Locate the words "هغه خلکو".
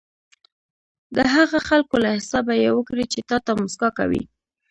1.35-1.95